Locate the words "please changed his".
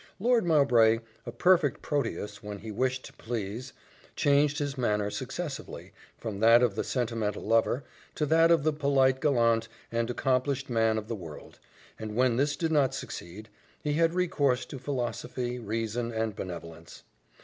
3.13-4.75